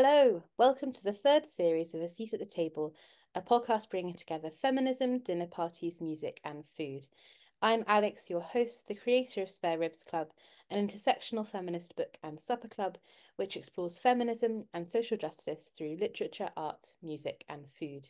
[0.00, 2.94] Hello, welcome to the third series of A Seat at the Table,
[3.34, 7.08] a podcast bringing together feminism, dinner parties, music, and food.
[7.60, 10.28] I'm Alex, your host, the creator of Spare Ribs Club,
[10.70, 12.96] an intersectional feminist book and supper club
[13.34, 18.08] which explores feminism and social justice through literature, art, music, and food.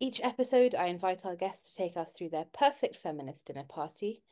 [0.00, 4.24] Each episode, I invite our guests to take us through their perfect feminist dinner party,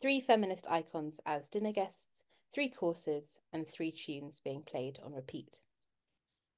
[0.00, 2.22] three feminist icons as dinner guests,
[2.54, 5.58] three courses, and three tunes being played on repeat.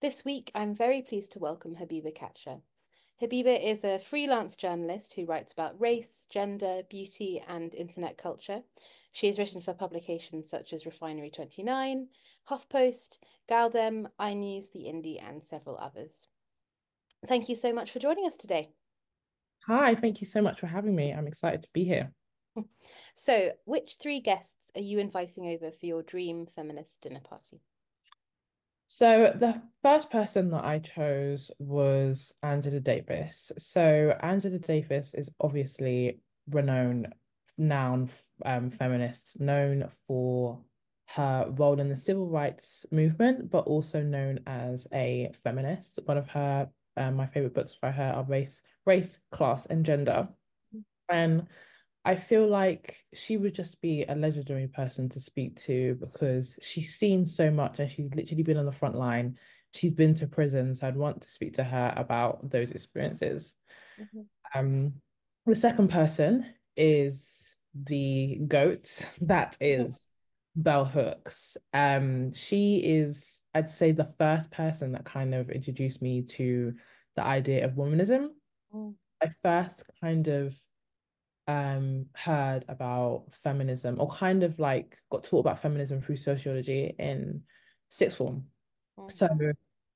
[0.03, 2.61] This week, I'm very pleased to welcome Habiba Katsha.
[3.23, 8.63] Habiba is a freelance journalist who writes about race, gender, beauty, and internet culture.
[9.13, 12.09] She has written for publications such as Refinery 29,
[12.51, 16.27] HuffPost, Galdem, iNews, The Indy, and several others.
[17.29, 18.71] Thank you so much for joining us today.
[19.69, 21.13] Hi, thank you so much for having me.
[21.13, 22.11] I'm excited to be here.
[23.15, 27.61] So, which three guests are you inviting over for your dream feminist dinner party?
[28.95, 33.51] So the first person that I chose was Angela Davis.
[33.57, 37.11] So Angela Davis is obviously renowned
[37.57, 38.11] noun
[38.45, 40.61] um, feminist, known for
[41.07, 45.99] her role in the civil rights movement, but also known as a feminist.
[46.05, 50.29] One of her um, my favorite books by her are Race, Race, Class, and Gender.
[50.77, 51.17] Mm-hmm.
[51.17, 51.47] And
[52.05, 56.97] I feel like she would just be a legendary person to speak to because she's
[56.97, 59.39] seen so much and she's literally been on the front line.
[59.73, 63.55] She's been to prison, so I'd want to speak to her about those experiences.
[64.01, 64.59] Mm-hmm.
[64.59, 64.95] Um,
[65.47, 70.01] the second person is the goat that is
[70.57, 71.57] Bell Hooks.
[71.73, 76.75] Um, she is, I'd say, the first person that kind of introduced me to
[77.17, 78.31] the idea of womanism.
[78.75, 78.95] Mm.
[79.23, 80.57] I first kind of
[81.49, 87.43] um heard about feminism or kind of like got taught about feminism through sociology in
[87.89, 88.45] sixth form.
[88.99, 89.09] Mm-hmm.
[89.11, 89.29] So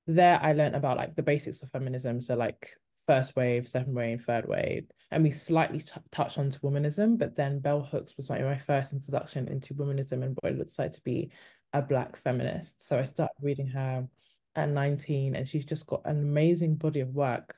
[0.07, 2.21] there I learned about like the basics of feminism.
[2.21, 2.71] So like
[3.07, 7.19] first wave, second wave, third wave, and we slightly t- touched onto womanism.
[7.19, 10.79] But then Bell Hooks was like my first introduction into womanism and what it looks
[10.79, 11.31] like to be
[11.73, 12.87] a black feminist.
[12.87, 14.09] So I started reading her
[14.57, 17.57] at 19 and she's just got an amazing body of work.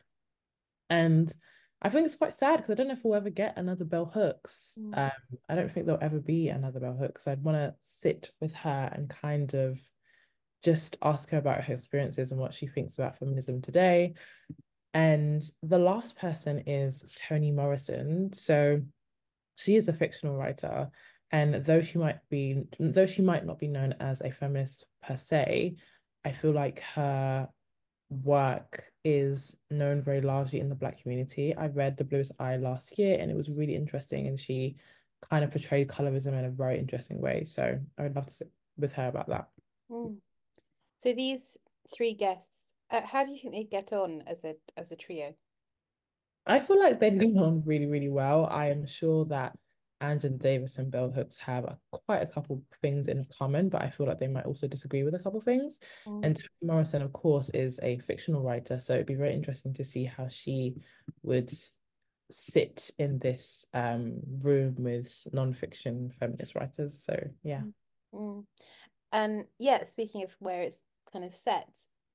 [0.90, 1.32] And
[1.80, 4.06] I think it's quite sad because I don't know if we'll ever get another Bell
[4.06, 4.74] Hooks.
[4.78, 4.98] Mm.
[4.98, 7.28] Um, I don't think there'll ever be another Bell Hooks.
[7.28, 9.80] I'd want to sit with her and kind of
[10.64, 14.14] just ask her about her experiences and what she thinks about feminism today.
[14.92, 18.32] And the last person is Toni Morrison.
[18.32, 18.82] So
[19.56, 20.90] she is a fictional writer,
[21.30, 25.16] and though she might be, though she might not be known as a feminist per
[25.16, 25.76] se,
[26.24, 27.48] I feel like her
[28.10, 31.54] work is known very largely in the Black community.
[31.56, 34.76] I read The Bluest Eye last year and it was really interesting, and she
[35.30, 37.44] kind of portrayed colorism in a very interesting way.
[37.44, 39.48] So I would love to sit with her about that.
[39.90, 40.16] Mm.
[40.98, 41.56] So these
[41.94, 45.34] three guests, uh, how do you think they get on as a as a trio?
[46.46, 48.46] I feel like they get on really, really well.
[48.46, 49.56] I am sure that
[50.00, 53.90] Angela Davis and Bell Hooks have a, quite a couple things in common, but I
[53.90, 55.78] feel like they might also disagree with a couple things.
[56.06, 56.24] Mm.
[56.24, 59.84] And Toni Morrison, of course, is a fictional writer, so it'd be very interesting to
[59.84, 60.76] see how she
[61.22, 61.50] would
[62.30, 67.02] sit in this um, room with non-fiction feminist writers.
[67.04, 67.62] So yeah.
[68.14, 68.44] Mm.
[69.12, 70.82] And yeah, speaking of where it's
[71.12, 71.68] kind of set,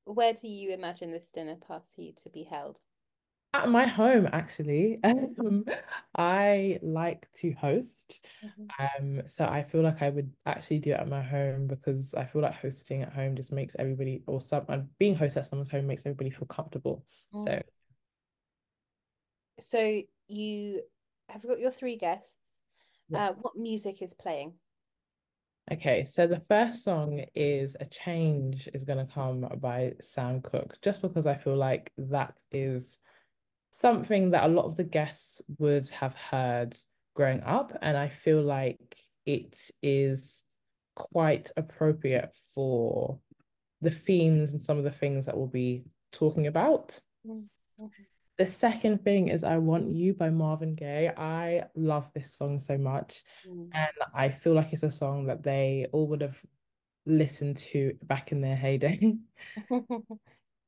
[0.05, 2.79] where do you imagine this dinner party to be held?
[3.53, 5.00] At my home, actually.
[5.03, 5.66] Um,
[6.18, 8.19] I like to host.
[8.44, 9.18] Mm-hmm.
[9.19, 12.25] Um, so I feel like I would actually do it at my home because I
[12.25, 15.69] feel like hosting at home just makes everybody or some and being host at someone's
[15.69, 17.06] home makes everybody feel comfortable.
[17.34, 17.44] Mm.
[17.44, 17.62] So
[19.59, 20.81] so you
[21.30, 22.38] have got your three guests.
[23.09, 23.31] Yes.
[23.31, 24.53] Uh, what music is playing?
[25.72, 31.02] Okay, so the first song is A Change is gonna come by Sam Cooke, just
[31.02, 33.00] because I feel like that is
[33.73, 36.78] something that a lot of the guests would have heard
[37.16, 37.78] growing up.
[37.81, 40.43] And I feel like it is
[40.96, 43.20] quite appropriate for
[43.81, 46.99] the themes and some of the things that we'll be talking about.
[47.28, 47.85] Mm-hmm.
[48.37, 51.09] The second thing is I Want You by Marvin Gaye.
[51.09, 53.23] I love this song so much.
[53.47, 53.70] Mm.
[53.73, 56.40] And I feel like it's a song that they all would have
[57.05, 59.16] listened to back in their heyday.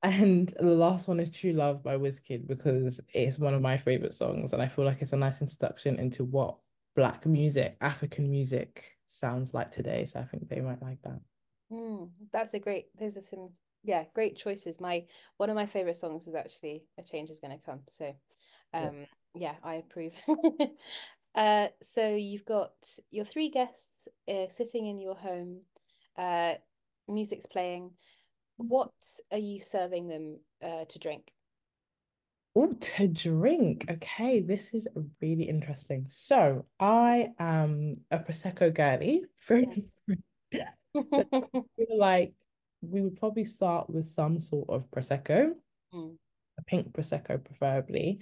[0.04, 4.14] And the last one is True Love by Wizkid because it's one of my favorite
[4.14, 4.54] songs.
[4.54, 6.58] And I feel like it's a nice introduction into what
[6.96, 10.06] Black music, African music sounds like today.
[10.06, 11.20] So I think they might like that.
[11.72, 13.50] Mm, that's a great, those are some,
[13.84, 14.80] yeah, great choices.
[14.80, 15.06] My,
[15.38, 17.80] one of my favorite songs is actually A Change is Gonna Come.
[17.88, 18.16] So,
[18.74, 20.14] um, yeah, yeah I approve.
[21.36, 22.74] uh, so you've got
[23.10, 25.62] your three guests uh, sitting in your home,
[26.18, 26.54] uh,
[27.08, 27.92] music's playing
[28.58, 28.92] what
[29.32, 31.32] are you serving them uh, to drink?
[32.56, 33.86] Oh, to drink.
[33.90, 34.88] Okay, this is
[35.22, 36.06] really interesting.
[36.10, 39.24] So I am a Prosecco girly.
[40.96, 42.34] So I feel like
[42.82, 45.52] we would probably start with some sort of Prosecco,
[45.94, 46.16] Mm.
[46.58, 48.20] a pink Prosecco preferably.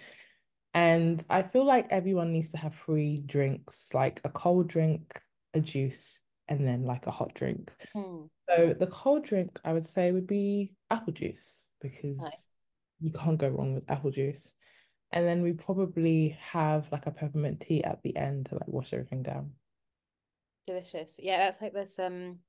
[0.73, 5.21] And I feel like everyone needs to have free drinks, like a cold drink,
[5.53, 7.73] a juice, and then like a hot drink.
[7.95, 8.29] Mm.
[8.49, 12.47] So the cold drink I would say would be apple juice because Nice.
[12.99, 14.53] you can't go wrong with apple juice.
[15.11, 18.93] And then we probably have like a peppermint tea at the end to like wash
[18.93, 19.51] everything down.
[20.65, 21.13] Delicious.
[21.19, 22.39] Yeah, that's like this um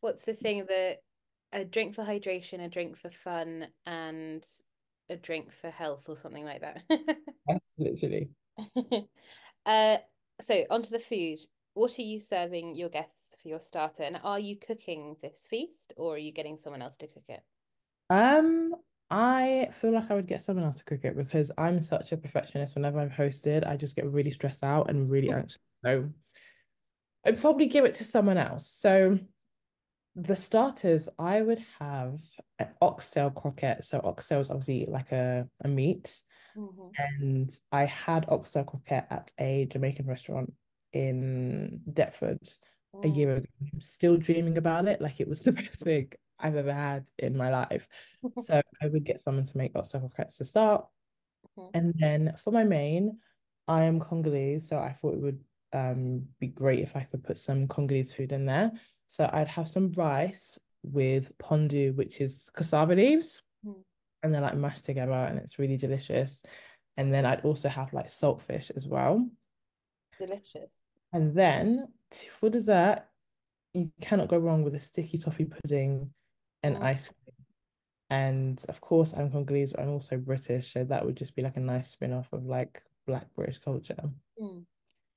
[0.00, 1.02] what's the thing that
[1.52, 4.46] a drink for hydration, a drink for fun, and
[5.08, 6.82] a drink for health or something like that.
[7.46, 8.30] That's literally.
[9.66, 9.98] Uh,
[10.40, 11.38] so onto the food.
[11.80, 14.02] What are you serving your guests for your starter?
[14.02, 17.40] And are you cooking this feast or are you getting someone else to cook it?
[18.10, 18.74] Um,
[19.08, 22.18] I feel like I would get someone else to cook it because I'm such a
[22.18, 22.74] perfectionist.
[22.74, 25.56] Whenever I've hosted, I just get really stressed out and really anxious.
[25.82, 26.10] So
[27.24, 28.70] I'd probably give it to someone else.
[28.70, 29.18] So
[30.14, 32.20] the starters, I would have
[32.58, 33.84] an oxtail croquette.
[33.84, 36.20] So oxtail is obviously like a, a meat.
[36.54, 36.92] Mhm.
[36.98, 40.52] And I had oxtail croquette at a Jamaican restaurant
[40.92, 42.56] in Deptford
[43.02, 43.16] a Mm.
[43.16, 43.46] year ago.
[43.72, 45.00] I'm still dreaming about it.
[45.00, 47.88] Like it was the best thing I've ever had in my life.
[48.42, 50.86] So I would get someone to make oxtail croquettes to start.
[51.58, 51.70] Mhm.
[51.74, 53.18] And then for my main,
[53.68, 57.38] I am Congolese, so I thought it would um be great if I could put
[57.38, 58.72] some Congolese food in there.
[59.06, 63.84] So I'd have some rice with pondu, which is cassava leaves, Mm.
[64.22, 66.42] and they're like mashed together, and it's really delicious.
[66.96, 69.28] And then I'd also have like saltfish as well.
[70.18, 70.70] Delicious.
[71.12, 71.88] And then
[72.38, 73.04] for dessert,
[73.74, 76.12] you cannot go wrong with a sticky toffee pudding
[76.62, 76.82] and Mm.
[76.82, 77.46] ice cream.
[78.10, 81.56] And of course, I'm Congolese, but I'm also British, so that would just be like
[81.56, 84.10] a nice spin-off of like Black British culture.
[84.40, 84.66] Mm.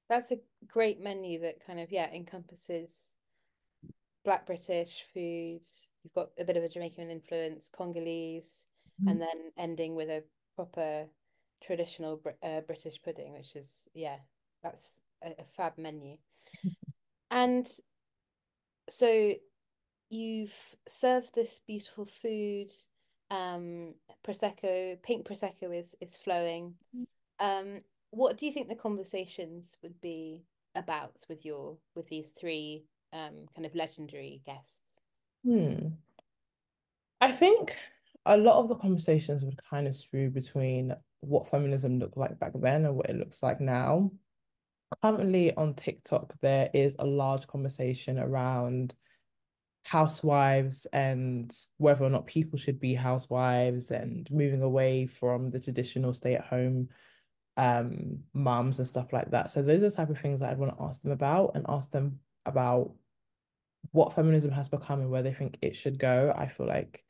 [0.09, 3.15] That's a great menu that kind of, yeah, encompasses
[4.23, 5.61] Black British food.
[6.03, 8.65] You've got a bit of a Jamaican influence, Congolese,
[9.07, 10.23] and then ending with a
[10.55, 11.07] proper
[11.61, 14.17] traditional uh, British pudding, which is, yeah,
[14.61, 16.17] that's a, fab menu.
[17.31, 17.67] And
[18.89, 19.33] so
[20.09, 20.55] you've
[20.87, 22.71] served this beautiful food.
[23.31, 26.75] Um, Prosecco, pink Prosecco is is flowing.
[27.39, 27.81] Um,
[28.11, 30.43] what do you think the conversations would be
[30.75, 34.81] about with your with these three um kind of legendary guests?
[35.43, 35.87] Hmm.
[37.21, 37.75] I think
[38.25, 42.51] a lot of the conversations would kind of spew between what feminism looked like back
[42.55, 44.11] then and what it looks like now.
[45.01, 48.95] Currently on TikTok, there is a large conversation around
[49.85, 56.13] housewives and whether or not people should be housewives and moving away from the traditional
[56.13, 56.87] stay-at-home
[57.57, 59.51] um mums and stuff like that.
[59.51, 61.65] So those are the type of things that I'd want to ask them about and
[61.69, 62.93] ask them about
[63.91, 66.33] what feminism has become and where they think it should go.
[66.35, 67.03] I feel like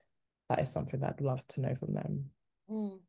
[0.50, 2.26] that is something that I'd love to know from them.
[2.70, 3.00] Mm.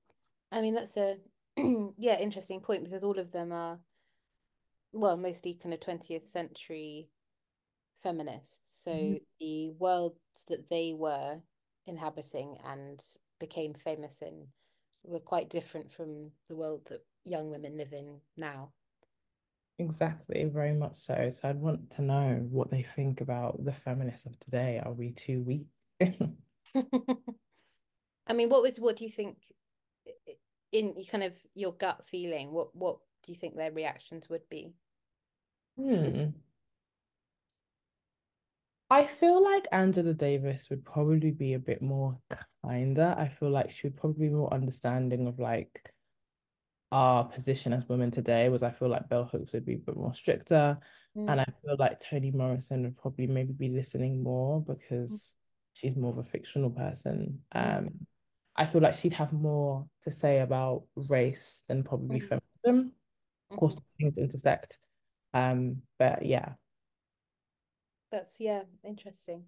[0.53, 1.17] I mean, that's a
[1.99, 3.79] yeah, interesting point because all of them are
[4.95, 7.09] well, mostly kind of 20th century
[8.03, 8.85] feminists.
[8.87, 9.15] Mm-hmm.
[9.15, 11.41] So the worlds that they were
[11.87, 13.01] inhabiting and
[13.41, 14.47] became famous in
[15.03, 18.73] were quite different from the world that young women live in now.
[19.79, 21.31] Exactly, very much so.
[21.31, 24.81] So I'd want to know what they think about the feminists of today.
[24.85, 25.67] Are we too weak?
[28.27, 29.39] I mean, what was what do you think
[30.73, 32.53] in kind of your gut feeling?
[32.53, 34.75] What what do you think their reactions would be?
[35.77, 36.35] Hmm.
[38.91, 42.21] I feel like Angela Davis would probably be a bit more
[42.65, 43.15] kinder.
[43.19, 45.93] I feel like she would probably be more understanding of like
[46.93, 49.97] our position as women today, was I feel like Bell Hooks would be a bit
[49.97, 50.79] more stricter.
[51.27, 55.35] And I Mm, feel like Toni Morrison would probably maybe be listening more because
[55.73, 57.43] she's more of a fictional person.
[57.61, 58.07] mm, Um,
[58.57, 62.93] I feel like she'd have more to say about race than probably mm, feminism.
[63.51, 64.81] Of course, things intersect.
[65.35, 66.53] Um, but yeah.
[68.11, 69.45] That's yeah, interesting.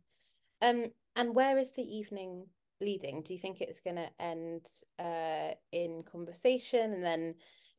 [0.60, 2.46] Um, and where is the evening
[2.80, 3.22] leading?
[3.22, 4.66] Do you think it's gonna end
[4.98, 7.34] uh in conversation and then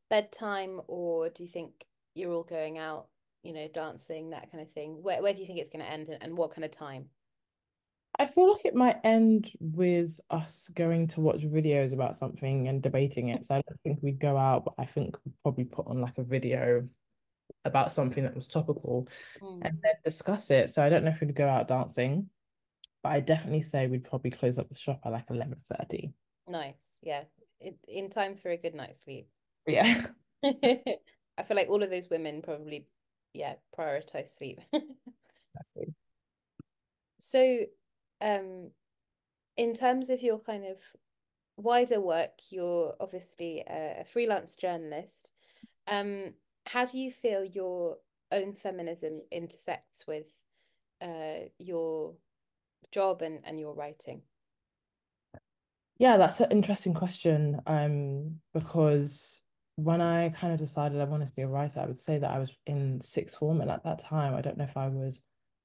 [0.08, 3.08] bedtime, or do you think you're all going out,
[3.42, 5.02] you know, dancing, that kind of thing?
[5.02, 7.10] Where where do you think it's gonna end and, and what kind of time?
[8.18, 12.82] I feel like it might end with us going to watch videos about something and
[12.82, 13.46] debating it.
[13.46, 16.18] So I don't think we'd go out, but I think we'd probably put on like
[16.18, 16.88] a video
[17.64, 19.08] about something that was topical
[19.42, 20.70] Mm, and then discuss it.
[20.70, 22.30] So I don't know if we'd go out dancing.
[23.02, 26.12] but I definitely say we'd probably close up the shop at like 11:30.
[26.48, 26.92] Nice.
[27.02, 27.24] Yeah.
[27.60, 29.28] It, in time for a good night's sleep.
[29.66, 30.06] Yeah.
[30.44, 32.86] I feel like all of those women probably,
[33.34, 34.60] yeah, prioritize sleep.
[34.72, 35.94] Exactly.
[37.20, 37.64] So,
[38.20, 38.70] um,
[39.56, 40.78] in terms of your kind of
[41.56, 45.32] wider work, you're obviously a, a freelance journalist.
[45.88, 46.34] Um,
[46.68, 47.96] how do you feel your
[48.30, 50.26] own feminism intersects with
[51.00, 52.14] uh, your
[52.92, 54.22] job and, and your writing?
[55.98, 57.60] Yeah, that's an interesting question.
[57.66, 59.40] Um, because
[59.76, 62.30] when I kind of decided I wanted to be a writer, I would say that
[62.30, 65.18] I was in sixth form, and at that time, I don't know if I would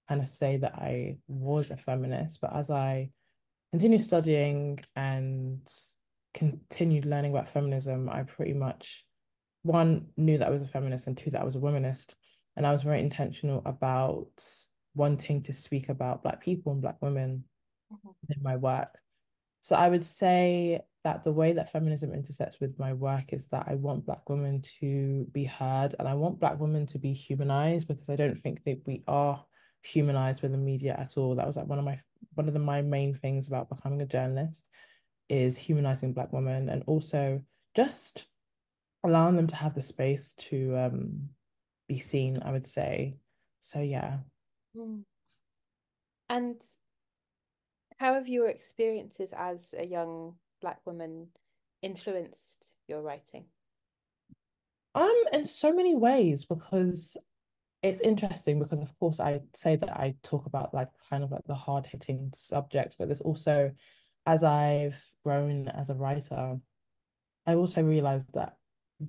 [0.07, 3.10] kind of say that I was a feminist, but as I
[3.72, 5.67] continued studying and
[6.33, 9.05] continued learning about feminism, I pretty much
[9.63, 12.13] one knew that I was a feminist and two that I was a womanist.
[12.55, 14.29] And I was very intentional about
[14.93, 17.46] wanting to speak about Black people and Black women
[17.91, 18.13] Mhm.
[18.29, 19.01] in my work.
[19.62, 23.67] So I would say that the way that feminism intersects with my work is that
[23.67, 27.88] I want Black women to be heard and I want Black women to be humanized
[27.88, 29.43] because I don't think that we are
[29.84, 31.36] humanized with the media at all.
[31.36, 32.00] That was like one of my
[32.36, 34.63] one of the, my main things about becoming a journalist
[35.29, 37.41] is humanizing Black women and also
[37.75, 38.25] just
[39.03, 41.29] allowing them to have the space to um
[41.88, 43.17] be seen, I would say.
[43.60, 44.17] So yeah.
[44.75, 45.03] Mm.
[46.29, 46.55] And
[47.98, 51.27] how have your experiences as a young Black woman
[51.81, 53.45] influenced your writing?
[54.95, 57.17] Um, in so many ways, because
[57.81, 61.43] it's interesting because of course I say that I talk about like kind of like
[61.45, 63.72] the hard hitting subjects, but there's also
[64.25, 66.57] as I've grown as a writer,
[67.45, 68.55] I also realized that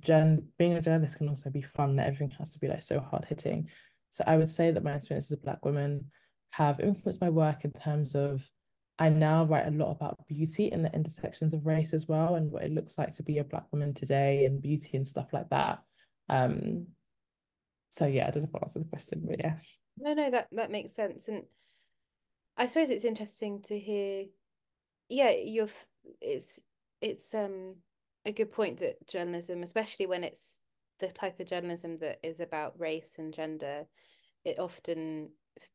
[0.00, 3.00] journ being a journalist can also be fun, that everything has to be like so
[3.00, 3.68] hard hitting.
[4.10, 6.10] So I would say that my experiences as a Black woman
[6.52, 8.48] have influenced my work in terms of
[8.98, 12.50] I now write a lot about beauty and the intersections of race as well and
[12.50, 15.50] what it looks like to be a Black woman today and beauty and stuff like
[15.50, 15.82] that.
[16.28, 16.86] Um,
[17.88, 19.56] so yeah, I don't know if I answered the question, but yeah.
[19.98, 21.28] No, no, that that makes sense.
[21.28, 21.42] And
[22.56, 24.26] I suppose it's interesting to hear,
[25.08, 25.68] yeah, you're
[26.20, 26.60] it's
[27.00, 27.76] it's um
[28.26, 30.58] a good point that journalism, especially when it's
[31.00, 33.86] the type of journalism that is about race and gender,
[34.44, 35.30] it often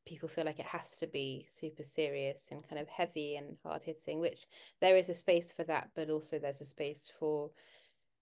[0.05, 3.81] people feel like it has to be super serious and kind of heavy and hard
[3.83, 4.47] hitting, which
[4.81, 7.49] there is a space for that, but also there's a space for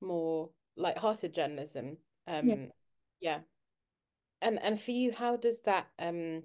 [0.01, 1.97] more light-hearted journalism.
[2.27, 2.53] Yeah.
[2.53, 2.71] Um,
[3.19, 3.39] yeah.
[4.41, 6.43] And and for you, how does that um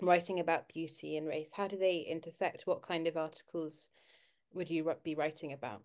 [0.00, 2.66] writing about beauty and race, how do they intersect?
[2.66, 3.90] What kind of articles
[4.52, 5.82] would you be writing about?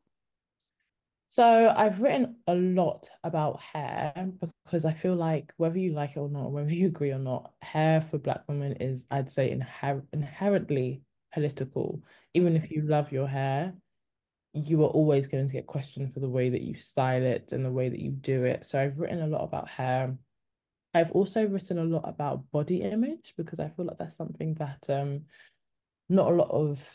[1.32, 6.20] So I've written a lot about hair because I feel like whether you like it
[6.20, 10.02] or not, whether you agree or not, hair for Black women is, I'd say, inher
[10.12, 12.02] inherently political.
[12.34, 13.76] Even if you love your hair,
[14.54, 17.64] you are always going to get questioned for the way that you style it and
[17.64, 18.66] the way that you do it.
[18.66, 20.18] So I've written a lot about hair.
[20.96, 24.90] I've also written a lot about body image because I feel like that's something that
[24.90, 25.26] um
[26.10, 26.92] not a lot of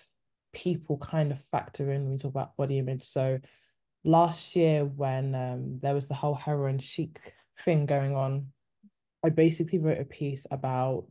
[0.52, 3.04] people kind of factor in when we talk about body image.
[3.04, 3.38] So
[4.04, 7.34] last year when um, there was the whole heroin chic
[7.64, 8.48] thing going on,
[9.24, 11.06] I basically wrote a piece about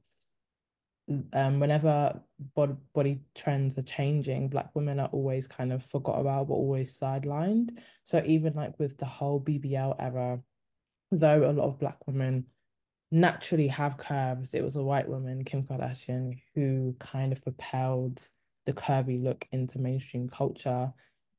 [1.34, 2.22] um, whenever
[2.56, 6.98] body, body trends are changing, Black women are always kind of forgot about, but always
[6.98, 7.78] sidelined.
[8.04, 10.40] So even like with the whole BBL era,
[11.12, 12.46] though a lot of Black women
[13.12, 18.28] naturally have curves, it was a white woman, Kim Kardashian, who kind of propelled
[18.66, 20.94] the curvy look into mainstream culture.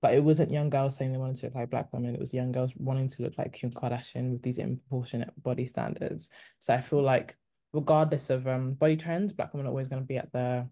[0.05, 2.15] But it wasn't young girls saying they wanted to look like black women.
[2.15, 6.29] It was young girls wanting to look like Kim Kardashian with these improportionate body standards.
[6.61, 7.39] So I feel like
[7.73, 10.69] regardless of um body trends, black women are always going to be at the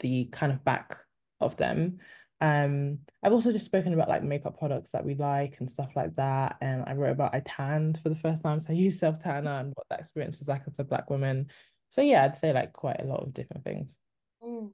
[0.00, 0.98] the kind of back
[1.40, 2.00] of them.
[2.42, 6.14] Um, I've also just spoken about like makeup products that we like and stuff like
[6.16, 6.58] that.
[6.60, 8.60] And I wrote about I tanned for the first time.
[8.60, 11.46] So I used self tanner and what that experience was like as a black woman.
[11.88, 13.96] So yeah, I'd say like quite a lot of different things.
[14.42, 14.72] Mm.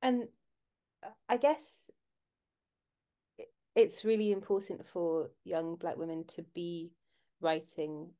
[0.00, 0.28] And
[1.28, 1.90] I guess
[3.76, 6.92] it's really important for young black women to be
[7.40, 8.10] writing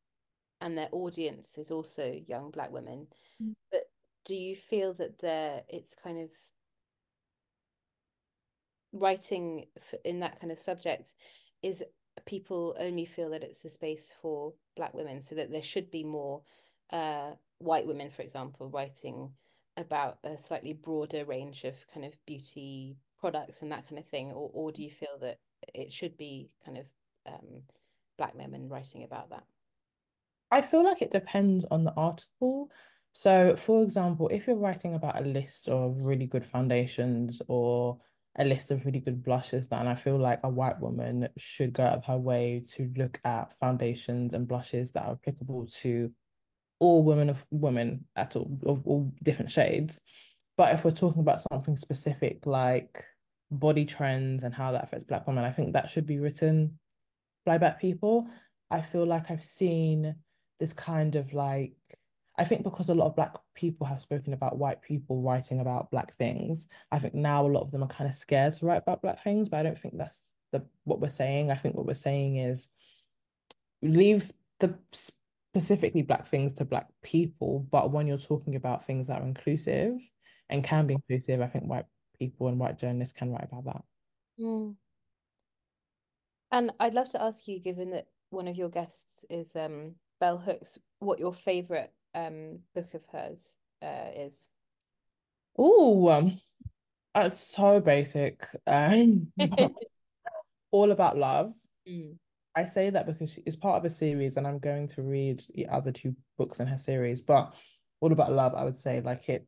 [0.61, 3.07] and their audience is also young black women
[3.43, 3.55] mm.
[3.71, 3.83] but
[4.25, 6.31] do you feel that there it's kind of
[8.93, 9.67] writing
[10.05, 11.15] in that kind of subject
[11.63, 11.85] is
[12.27, 16.05] people only feel that it's a space for black women so that there should be
[16.05, 16.43] more
[16.93, 19.31] uh, white women for example writing
[19.77, 24.33] about a slightly broader range of kind of beauty products and that kind of thing
[24.33, 25.39] or, or do you feel that
[25.75, 26.87] it should be kind of
[27.27, 27.63] um,
[28.19, 29.45] black women writing about that?
[30.51, 32.71] I feel like it depends on the article.
[33.13, 37.99] So, for example, if you're writing about a list of really good foundations or
[38.39, 41.83] a list of really good blushes, then I feel like a white woman should go
[41.85, 46.13] out of her way to look at foundations and blushes that are applicable to
[46.79, 50.01] all women of women at all of all different shades.
[50.57, 53.05] But if we're talking about something specific like
[53.51, 56.79] body trends and how that affects Black women, I think that should be written
[57.45, 58.29] by Black people.
[58.71, 60.15] I feel like I've seen
[60.59, 61.75] this kind of like
[62.39, 65.91] I think because a lot of Black people have spoken about white people writing about
[65.91, 68.79] Black things, I think now a lot of them are kind of scared to write
[68.79, 70.19] about Black things, but I don't think that's
[70.53, 71.51] the what we're saying.
[71.51, 72.69] I think what we're saying is
[73.83, 79.21] leave the specifically Black things to Black people, but when you're talking about things that
[79.21, 79.99] are inclusive
[80.49, 81.87] and can be inclusive, I think white
[82.21, 83.83] people and white journalists can write about that.
[84.39, 84.77] Mm.
[86.53, 90.39] And I'd love to ask you, given that one of your guests is um, Bell
[90.39, 94.35] Hooks, what your favorite um, book of hers uh, is.
[95.59, 96.39] Oh, um,
[97.15, 98.47] it's so basic.
[98.67, 99.33] Um,
[100.71, 101.55] all about love.
[101.89, 102.17] Mm.
[102.55, 105.45] I say that because she is part of a series, and I'm going to read
[105.55, 107.21] the other two books in her series.
[107.21, 107.55] But
[108.01, 109.47] all about love, I would say, like it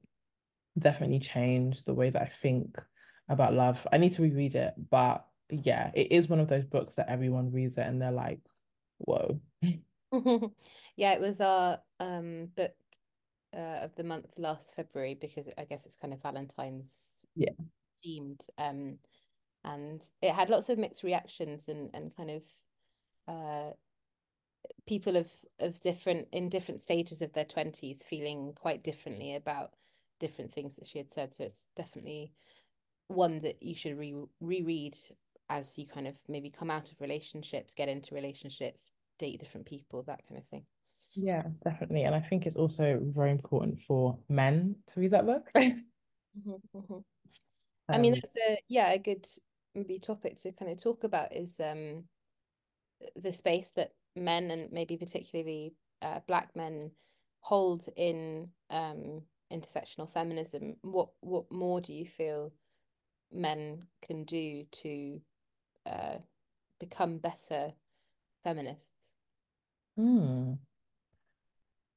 [0.78, 2.80] definitely changed the way that I think
[3.28, 3.86] about love.
[3.92, 7.52] I need to reread it, but yeah, it is one of those books that everyone
[7.52, 8.40] reads it and they're like,
[8.98, 9.40] whoa.
[10.96, 12.72] yeah, it was our um book
[13.54, 17.52] uh, of the month last February because I guess it's kind of Valentine's yeah
[18.04, 18.40] themed.
[18.58, 18.98] Um,
[19.64, 22.42] and it had lots of mixed reactions and and kind of
[23.28, 23.70] uh
[24.86, 25.28] people of
[25.60, 29.70] of different in different stages of their 20s feeling quite differently about
[30.22, 31.34] different things that she had said.
[31.34, 32.32] So it's definitely
[33.08, 34.96] one that you should re reread
[35.50, 40.02] as you kind of maybe come out of relationships get into relationships date different people
[40.04, 40.64] that kind of thing.
[41.14, 42.04] Yeah definitely.
[42.04, 45.50] And i think it's also very important for men to read that book.
[46.34, 46.98] Mm-hmm, mm-hmm.
[47.90, 49.26] i mean um, that's a yeah a good
[49.74, 52.04] maybe topic to kind of talk about is um
[53.16, 56.90] the space that men and maybe particularly uh, black men
[57.40, 62.52] hold in um, intersectional feminism what what more do you feel
[63.32, 65.20] men can do to
[65.86, 66.16] uh,
[66.78, 67.72] become better
[68.42, 68.92] feminists
[69.96, 70.54] Hmm.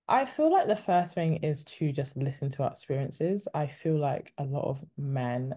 [0.08, 3.48] I feel like the first thing is to just listen to our experiences.
[3.54, 5.56] I feel like a lot of men,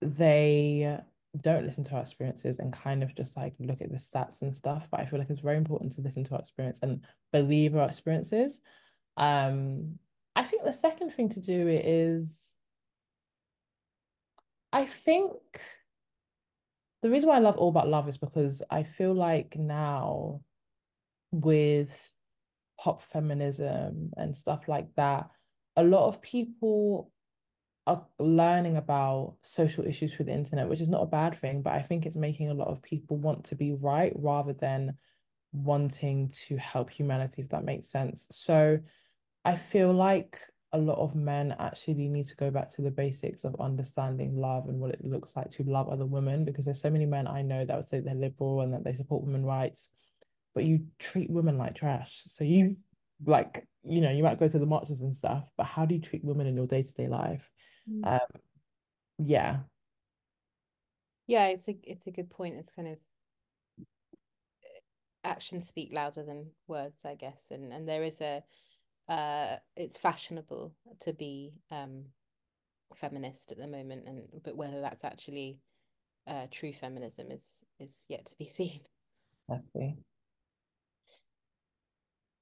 [0.00, 0.98] they
[1.42, 4.54] don't listen to our experiences and kind of just like look at the stats and
[4.54, 4.88] stuff.
[4.90, 7.88] But I feel like it's very important to listen to our experience and believe our
[7.88, 8.60] experiences.
[9.18, 9.98] Um,
[10.38, 12.54] I think the second thing to do is
[14.72, 15.32] I think
[17.02, 20.42] the reason why I love All About Love is because I feel like now
[21.32, 22.12] with
[22.78, 25.28] pop feminism and stuff like that,
[25.74, 27.10] a lot of people
[27.88, 31.72] are learning about social issues through the internet, which is not a bad thing, but
[31.72, 34.98] I think it's making a lot of people want to be right rather than
[35.50, 38.28] wanting to help humanity, if that makes sense.
[38.30, 38.78] So
[39.44, 40.40] I feel like
[40.72, 44.68] a lot of men actually need to go back to the basics of understanding love
[44.68, 47.40] and what it looks like to love other women because there's so many men I
[47.40, 49.88] know that would say they're liberal and that they support women rights,
[50.54, 52.24] but you treat women like trash.
[52.26, 52.76] So you
[53.24, 56.00] like, you know, you might go to the marches and stuff, but how do you
[56.00, 57.50] treat women in your day-to-day life?
[57.90, 58.06] Mm.
[58.06, 58.40] Um,
[59.18, 59.58] yeah.
[61.26, 62.56] Yeah, it's a it's a good point.
[62.56, 62.98] It's kind of
[65.24, 67.46] actions speak louder than words, I guess.
[67.50, 68.42] And and there is a
[69.08, 72.04] uh it's fashionable to be um
[72.94, 75.60] feminist at the moment and but whether that's actually
[76.26, 78.80] uh true feminism is is yet to be seen.
[79.48, 79.96] Exactly.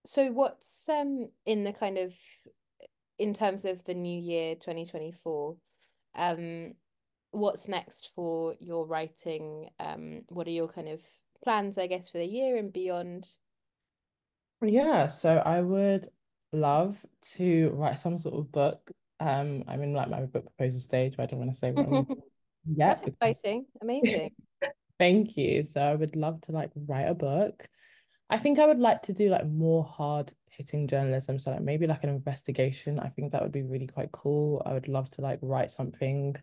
[0.05, 2.15] So what's um in the kind of
[3.19, 5.57] in terms of the new year 2024
[6.17, 6.75] um
[7.31, 11.03] what's next for your writing um what are your kind of
[11.43, 13.27] plans I guess for the year and beyond
[14.63, 16.09] yeah so I would
[16.61, 16.97] love
[17.37, 18.91] to write some sort of book
[19.21, 21.87] um I'm in like my book proposal stage but I don't want to say what
[21.87, 22.07] I'm
[22.67, 24.33] yet that's exciting amazing
[24.99, 27.69] thank you so I would love to like write a book
[28.29, 31.39] I think I would like to do like more hard hitting journalism.
[31.39, 32.99] So like maybe like an investigation.
[32.99, 34.63] I think that would be really quite cool.
[34.67, 36.37] I would love to like write something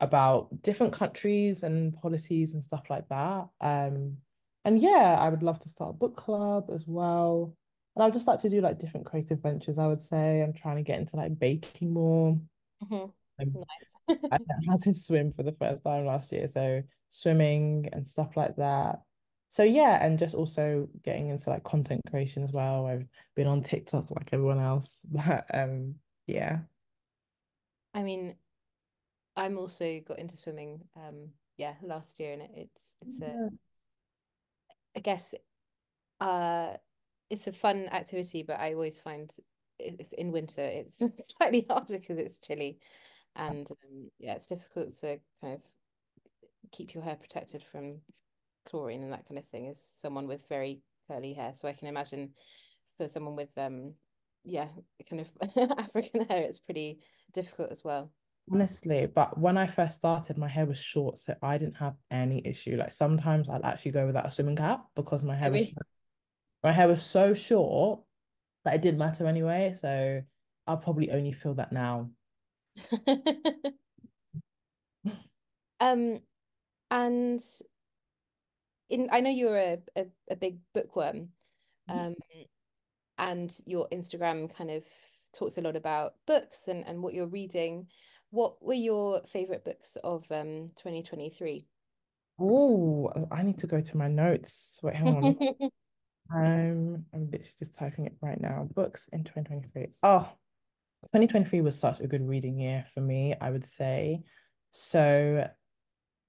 [0.00, 3.48] about different countries and policies and stuff like that.
[3.60, 4.18] Um
[4.64, 7.56] and yeah, I would love to start a book club as well.
[7.96, 10.42] And I would just like to do like different creative ventures, I would say.
[10.42, 12.38] I'm trying to get into like baking more.
[12.84, 13.06] Mm-hmm.
[13.38, 14.18] nice.
[14.30, 16.48] I had to swim for the first time last year.
[16.48, 19.02] So swimming and stuff like that.
[19.48, 22.86] so yeah, and just also getting into like content creation as well.
[22.86, 26.60] I've been on TikTok like everyone else, but um, yeah.
[27.94, 28.36] I mean,
[29.36, 33.48] I'm also got into swimming, um, yeah, last year, and it, it's it's a, Yeah.
[34.96, 35.34] I guess,
[36.20, 36.76] uh,
[37.30, 39.30] it's a fun activity, but I always find
[39.78, 41.02] it's in winter, it's
[41.36, 42.78] slightly harder because it's chilly,
[43.34, 45.62] and um, yeah, it's difficult to kind of
[46.72, 47.98] keep your hair protected from
[48.68, 49.68] chlorine and that kind of thing.
[49.68, 52.30] As someone with very curly hair, so I can imagine
[52.96, 53.94] for someone with um,
[54.44, 54.68] yeah,
[55.08, 57.00] kind of African hair, it's pretty
[57.32, 58.10] difficult as well.
[58.50, 62.46] Honestly, but when I first started, my hair was short, so I didn't have any
[62.46, 62.76] issue.
[62.76, 65.74] Like sometimes I'd actually go without a swimming cap because my I hair was really
[66.66, 68.00] my hair was so short
[68.64, 69.72] that it didn't matter anyway.
[69.80, 70.20] So
[70.66, 72.10] I'll probably only feel that now.
[75.80, 76.18] um,
[76.90, 77.40] and
[78.90, 81.28] in I know you're a, a, a big bookworm,
[81.88, 82.16] um,
[83.16, 84.84] and your Instagram kind of
[85.38, 87.86] talks a lot about books and, and what you're reading.
[88.30, 91.64] What were your favorite books of um 2023?
[92.40, 94.80] Oh, I need to go to my notes.
[94.82, 95.70] Wait, hang on.
[96.34, 98.68] Um, I'm literally just typing it right now.
[98.74, 99.88] Books in 2023.
[100.02, 100.28] Oh,
[101.12, 104.22] 2023 was such a good reading year for me, I would say.
[104.72, 105.48] So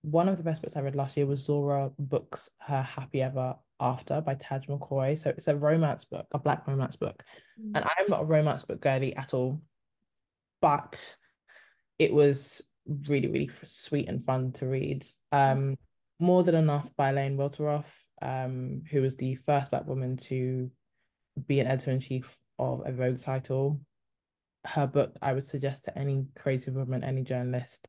[0.01, 3.55] one of the best books I read last year was Zora Books Her Happy Ever
[3.79, 5.17] After by Taj McCoy.
[5.17, 7.23] So it's a romance book, a black romance book.
[7.57, 7.91] And Mm.
[7.97, 9.61] I'm not a romance book girly at all,
[10.61, 11.15] but
[11.97, 15.05] it was really, really sweet and fun to read.
[15.31, 15.77] Um,
[16.19, 20.71] More Than Enough by Elaine Welteroth, um, who was the first black woman to
[21.47, 23.79] be an editor-in-chief of a Vogue title.
[24.65, 27.87] Her book, I would suggest to any creative woman, any journalist,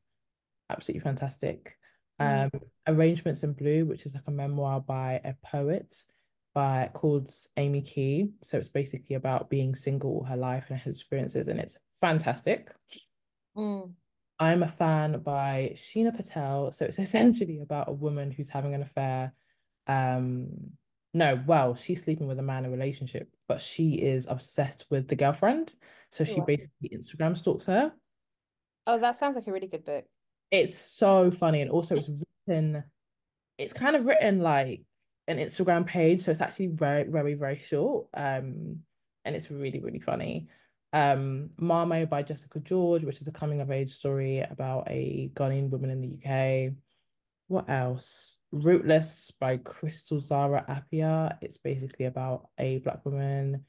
[0.69, 1.77] absolutely fantastic.
[2.21, 2.51] Mm.
[2.53, 5.95] Um, Arrangements in Blue, which is like a memoir by a poet
[6.53, 8.31] by called Amy Key.
[8.43, 12.71] So it's basically about being single all her life and her experiences, and it's fantastic.
[13.57, 13.91] Mm.
[14.39, 16.71] I'm a fan by Sheena Patel.
[16.71, 19.33] So it's essentially about a woman who's having an affair.
[19.89, 20.73] Um,
[21.13, 25.07] no, well, she's sleeping with a man in a relationship, but she is obsessed with
[25.07, 25.73] the girlfriend.
[26.11, 27.91] So she basically Instagram stalks her.
[28.85, 30.05] Oh, that sounds like a really good book.
[30.51, 31.61] It's so funny.
[31.61, 32.09] And also it's
[32.47, 32.83] written,
[33.57, 34.83] it's kind of written like
[35.27, 36.21] an Instagram page.
[36.21, 38.07] So it's actually very, very, very short.
[38.13, 38.79] Um,
[39.25, 40.47] and it's really, really funny.
[40.93, 45.69] Um, Maame by Jessica George, which is a coming of age story about a Ghanaian
[45.69, 46.73] woman in the UK.
[47.47, 48.38] What else?
[48.51, 51.37] Rootless by Krystle Zara Appiah.
[51.41, 53.65] It's basically about a black woman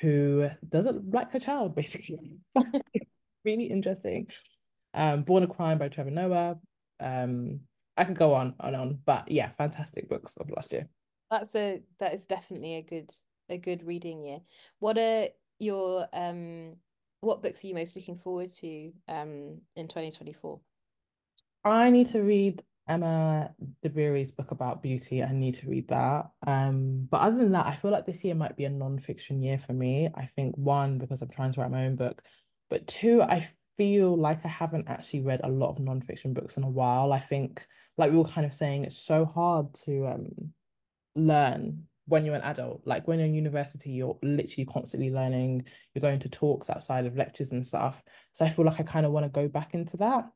[0.00, 2.38] who doesn't like her child, basically.
[2.92, 3.10] It's
[3.44, 4.28] really interesting.
[4.94, 6.58] Um, Born a Crime by Trevor Noah.
[7.00, 7.60] Um,
[7.96, 10.88] I could go on and on, but yeah, fantastic books of last year.
[11.30, 13.10] That's a that is definitely a good
[13.48, 14.40] a good reading year.
[14.78, 16.76] What are your um
[17.20, 20.60] what books are you most looking forward to um in 2024?
[21.64, 25.22] I need to read Emma Dabiri's book about beauty.
[25.22, 26.30] I need to read that.
[26.46, 29.58] Um, but other than that, I feel like this year might be a non-fiction year
[29.58, 30.08] for me.
[30.14, 32.22] I think one, because I'm trying to write my own book,
[32.70, 36.64] but two, I feel like I haven't actually read a lot of non-fiction books in
[36.64, 37.12] a while.
[37.12, 37.66] I think,
[37.96, 40.52] like we were kind of saying, it's so hard to um
[41.14, 42.82] learn when you're an adult.
[42.84, 45.64] Like when you're in university, you're literally constantly learning.
[45.94, 48.02] You're going to talks outside of lectures and stuff.
[48.32, 50.26] So I feel like I kind of want to go back into that.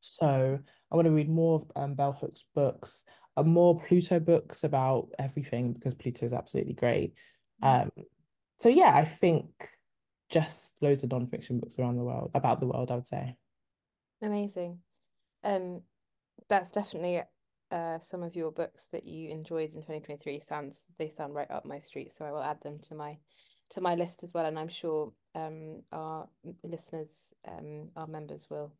[0.00, 0.58] So
[0.90, 3.04] I want to read more of um, Bell Hooks books,
[3.36, 7.14] uh, more Pluto books about everything because Pluto is absolutely great.
[7.62, 7.82] Mm.
[7.82, 7.90] Um,
[8.58, 9.46] so yeah, I think
[10.30, 13.36] just loads of non-fiction books around the world about the world, I would say.
[14.22, 14.78] Amazing.
[15.44, 15.82] Um,
[16.48, 17.22] that's definitely
[17.70, 21.64] uh some of your books that you enjoyed in 2023 sounds they sound right up
[21.64, 23.16] my street, so I will add them to my
[23.70, 26.28] to my list as well, and I'm sure um our
[26.62, 28.72] listeners um our members will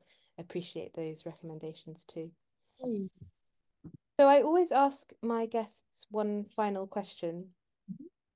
[0.42, 2.30] appreciate those recommendations too.
[2.84, 3.08] Mm.
[4.20, 7.46] So I always ask my guests one final question,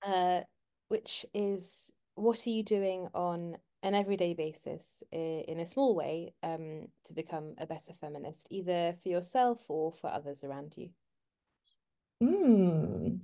[0.03, 0.40] uh,
[0.88, 6.88] which is what are you doing on an everyday basis in a small way um,
[7.05, 10.88] to become a better feminist, either for yourself or for others around you?
[12.23, 13.21] Mm.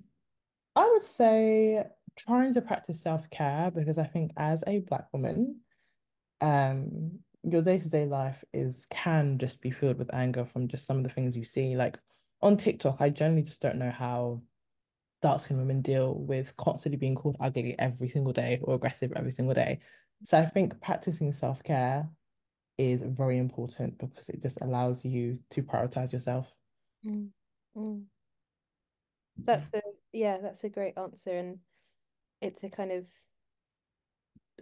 [0.77, 1.85] I would say
[2.17, 5.61] trying to practice self-care because I think as a Black woman,
[6.41, 11.03] um, your day-to-day life is can just be filled with anger from just some of
[11.03, 11.77] the things you see.
[11.77, 11.99] Like
[12.41, 14.43] on TikTok, I generally just don't know how
[15.23, 19.55] dark-skinned women deal with constantly being called ugly every single day or aggressive every single
[19.55, 19.81] day.
[20.25, 22.09] So I think practicing self-care
[22.79, 26.57] is very important because it just allows you to prioritize yourself.
[27.07, 27.29] Mm.
[27.77, 28.05] Mm.
[29.45, 29.81] That's a
[30.13, 31.59] yeah, that's a great answer, and
[32.41, 33.09] it's a kind of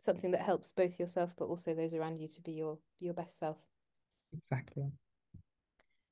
[0.01, 3.39] something that helps both yourself but also those around you to be your your best
[3.39, 3.59] self.
[4.33, 4.91] Exactly.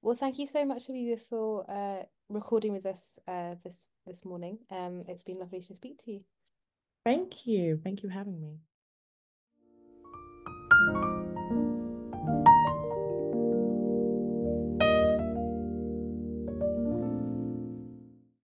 [0.03, 4.59] Well, thank you so much, Olivia, for uh, recording with us uh, this this morning.
[4.71, 6.21] Um, it's been lovely to speak to you.
[7.05, 7.81] Thank you.
[7.83, 8.59] Thank you for having me.